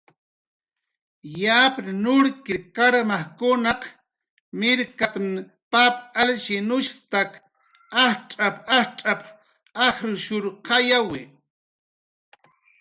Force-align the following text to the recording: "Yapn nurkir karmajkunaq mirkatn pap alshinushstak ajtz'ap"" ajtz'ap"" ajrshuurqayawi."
"Yapn 1.41 1.87
nurkir 2.03 2.57
karmajkunaq 2.75 3.81
mirkatn 4.59 5.27
pap 5.71 5.95
alshinushstak 6.21 7.31
ajtz'ap"" 8.05 8.55
ajtz'ap"" 8.77 9.21
ajrshuurqayawi." 9.85 11.21